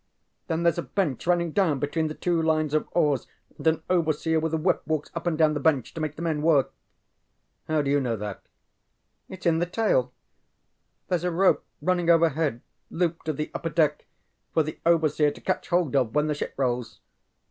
[0.47, 4.39] Then thereŌĆÖs a bench running down between the two lines of oars and an overseer
[4.39, 6.73] with a whip walks up and down the bench to make the men work.
[7.69, 8.41] ŌĆØ ŌĆ£How do you know that?
[9.29, 10.11] ŌĆØ ŌĆ£ItŌĆÖs in the tale.
[11.11, 14.07] ThereŌĆÖs a rope running overhead, looped to the upper deck,
[14.55, 16.99] for the overseer to catch hold of when the ship rolls.